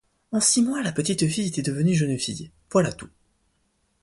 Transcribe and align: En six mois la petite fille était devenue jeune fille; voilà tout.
En 0.31 0.39
six 0.39 0.63
mois 0.63 0.81
la 0.81 0.91
petite 0.93 1.27
fille 1.27 1.49
était 1.49 1.61
devenue 1.61 1.93
jeune 1.93 2.17
fille; 2.17 2.49
voilà 2.71 2.91
tout. 2.91 3.11